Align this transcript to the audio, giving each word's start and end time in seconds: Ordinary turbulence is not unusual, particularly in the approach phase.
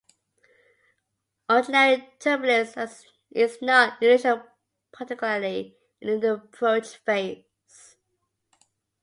Ordinary 1.47 2.11
turbulence 2.17 3.05
is 3.29 3.61
not 3.61 4.01
unusual, 4.01 4.41
particularly 4.91 5.77
in 6.01 6.19
the 6.21 6.33
approach 6.33 6.97
phase. 7.05 7.45